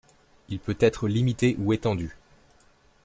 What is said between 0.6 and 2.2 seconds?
être limité ou étendu.